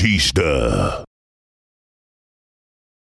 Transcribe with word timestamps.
Batista. 0.00 1.09